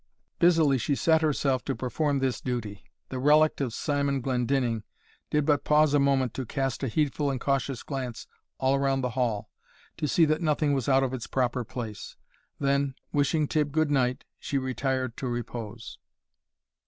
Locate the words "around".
8.73-9.01